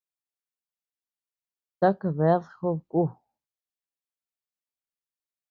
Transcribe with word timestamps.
¿Taka 1.79 2.09
bead 2.17 2.43
jobeku? 2.57 3.03